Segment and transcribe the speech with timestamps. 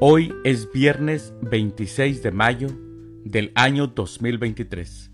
[0.00, 2.68] Hoy es viernes 26 de mayo
[3.24, 5.10] del año 2023,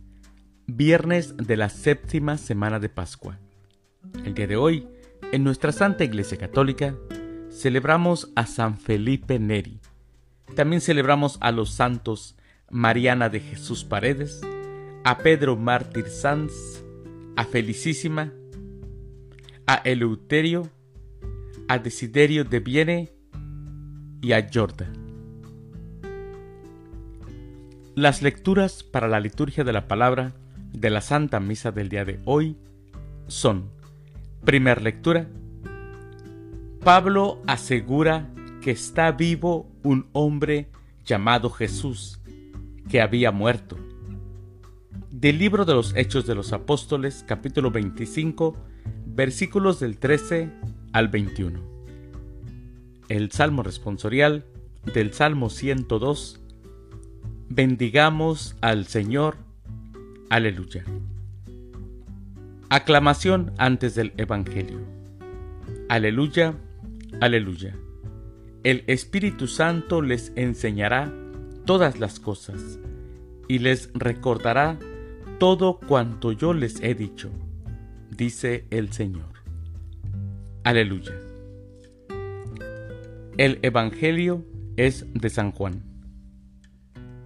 [0.66, 3.40] viernes de la séptima semana de Pascua.
[4.26, 4.86] El día de hoy,
[5.32, 6.94] en nuestra Santa Iglesia Católica,
[7.48, 9.80] celebramos a San Felipe Neri.
[10.54, 12.36] También celebramos a los santos
[12.68, 14.42] Mariana de Jesús Paredes,
[15.02, 16.84] a Pedro Mártir Sanz,
[17.36, 18.34] a Felicísima,
[19.66, 20.68] a Eleuterio,
[21.68, 23.13] a Desiderio de Viene
[24.24, 24.90] y a Jordan.
[27.94, 30.32] Las lecturas para la liturgia de la palabra
[30.72, 32.56] de la Santa Misa del día de hoy
[33.28, 33.70] son,
[34.42, 35.28] primer lectura,
[36.82, 38.30] Pablo asegura
[38.62, 40.70] que está vivo un hombre
[41.04, 42.18] llamado Jesús,
[42.88, 43.76] que había muerto.
[45.10, 48.56] Del libro de los Hechos de los Apóstoles, capítulo 25,
[49.04, 50.50] versículos del 13
[50.92, 51.73] al 21
[53.08, 54.44] el Salmo responsorial
[54.92, 56.40] del Salmo 102.
[57.48, 59.36] Bendigamos al Señor.
[60.30, 60.84] Aleluya.
[62.70, 64.80] Aclamación antes del Evangelio.
[65.88, 66.54] Aleluya,
[67.20, 67.76] aleluya.
[68.64, 71.12] El Espíritu Santo les enseñará
[71.66, 72.78] todas las cosas
[73.48, 74.78] y les recordará
[75.38, 77.30] todo cuanto yo les he dicho,
[78.10, 79.34] dice el Señor.
[80.64, 81.12] Aleluya.
[83.36, 84.44] El Evangelio
[84.76, 85.82] es de San Juan.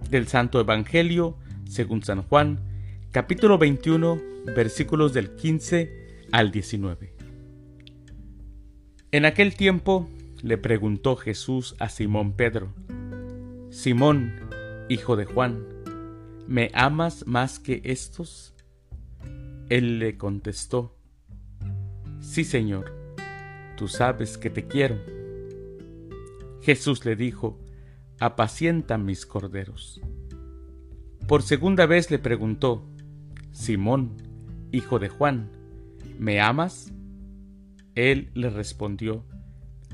[0.09, 1.37] Del Santo Evangelio,
[1.69, 2.59] según San Juan,
[3.11, 4.19] capítulo 21,
[4.55, 7.13] versículos del 15 al 19.
[9.11, 10.09] En aquel tiempo
[10.41, 12.73] le preguntó Jesús a Simón Pedro,
[13.69, 14.33] Simón,
[14.89, 15.63] hijo de Juan,
[16.47, 18.55] ¿me amas más que estos?
[19.69, 20.97] Él le contestó,
[22.19, 23.15] Sí, Señor,
[23.77, 25.18] tú sabes que te quiero.
[26.69, 27.57] Jesús le dijo,
[28.19, 29.99] apacienta mis corderos.
[31.27, 32.85] Por segunda vez le preguntó,
[33.51, 34.17] Simón,
[34.71, 35.49] hijo de Juan,
[36.19, 36.93] ¿me amas?
[37.95, 39.25] Él le respondió,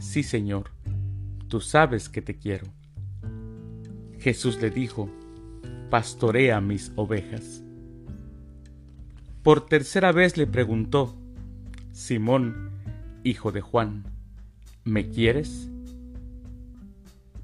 [0.02, 0.72] Sí, Señor,
[1.48, 2.68] tú sabes que te quiero.
[4.20, 5.10] Jesús le dijo,
[5.90, 7.64] Pastorea mis ovejas.
[9.44, 11.16] Por tercera vez le preguntó,
[11.94, 12.72] Simón,
[13.24, 14.04] hijo de Juan,
[14.84, 15.72] ¿me quieres?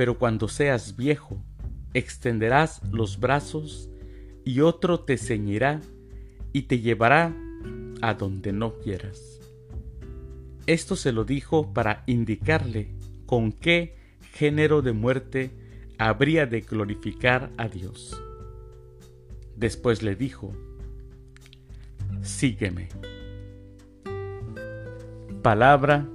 [0.00, 1.44] pero cuando seas viejo,
[1.92, 3.90] extenderás los brazos
[4.46, 5.82] y otro te ceñirá
[6.54, 7.36] y te llevará
[8.00, 9.40] a donde no quieras.
[10.66, 12.94] Esto se lo dijo para indicarle
[13.26, 13.94] con qué
[14.32, 15.50] género de muerte
[15.98, 18.18] habría de glorificar a Dios.
[19.54, 20.54] Después le dijo,
[22.22, 22.88] Sígueme.
[25.42, 26.08] Palabra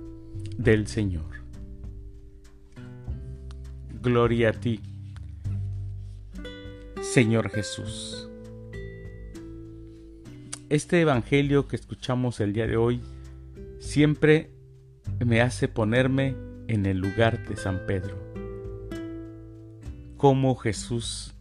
[0.57, 1.34] del Señor.
[4.05, 4.79] Gloria a ti,
[7.01, 8.29] Señor Jesús.
[10.69, 13.01] Este Evangelio que escuchamos el día de hoy
[13.79, 14.51] siempre
[15.25, 16.35] me hace ponerme
[16.67, 18.15] en el lugar de San Pedro.
[20.17, 21.33] Cómo Jesús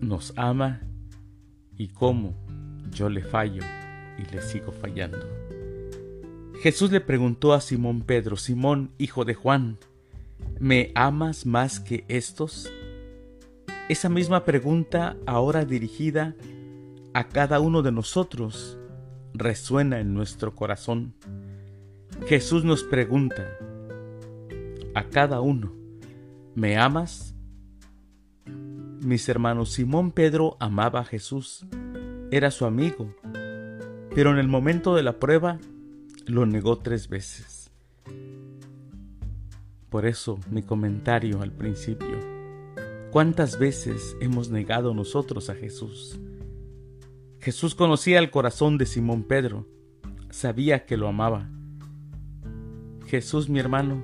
[0.00, 0.80] nos ama
[1.76, 2.36] y cómo
[2.92, 3.64] yo le fallo
[4.16, 5.26] y le sigo fallando.
[6.62, 9.80] Jesús le preguntó a Simón Pedro, Simón, hijo de Juan,
[10.62, 12.72] ¿Me amas más que estos?
[13.88, 16.36] Esa misma pregunta, ahora dirigida
[17.14, 18.78] a cada uno de nosotros,
[19.34, 21.14] resuena en nuestro corazón.
[22.28, 23.58] Jesús nos pregunta
[24.94, 25.72] a cada uno,
[26.54, 27.34] ¿me amas?
[28.46, 31.66] Mis hermanos, Simón Pedro amaba a Jesús,
[32.30, 33.12] era su amigo,
[34.14, 35.58] pero en el momento de la prueba
[36.26, 37.62] lo negó tres veces.
[39.92, 42.18] Por eso mi comentario al principio.
[43.10, 46.18] ¿Cuántas veces hemos negado nosotros a Jesús?
[47.40, 49.66] Jesús conocía el corazón de Simón Pedro,
[50.30, 51.50] sabía que lo amaba.
[53.04, 54.02] Jesús, mi hermano,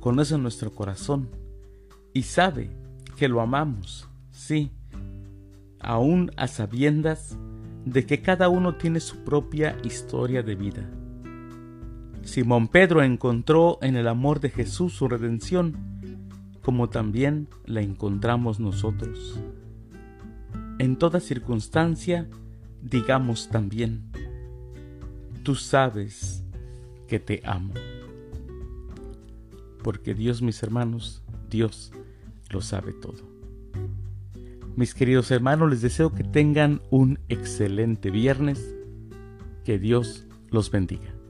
[0.00, 1.28] conoce nuestro corazón
[2.12, 2.72] y sabe
[3.16, 4.72] que lo amamos, sí,
[5.78, 7.38] aún a sabiendas
[7.84, 10.90] de que cada uno tiene su propia historia de vida.
[12.24, 15.76] Simón Pedro encontró en el amor de Jesús su redención,
[16.62, 19.40] como también la encontramos nosotros.
[20.78, 22.28] En toda circunstancia,
[22.80, 24.10] digamos también,
[25.42, 26.44] tú sabes
[27.08, 27.74] que te amo.
[29.82, 31.92] Porque Dios, mis hermanos, Dios
[32.50, 33.32] lo sabe todo.
[34.76, 38.74] Mis queridos hermanos, les deseo que tengan un excelente viernes.
[39.64, 41.21] Que Dios los bendiga.